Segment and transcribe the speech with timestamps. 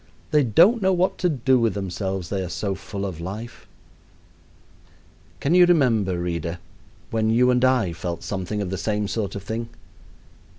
[0.31, 3.67] They don't know what to do with themselves, they are so full of life.
[5.39, 6.57] Can you remember, reader,
[7.11, 9.69] when you and I felt something of the same sort of thing?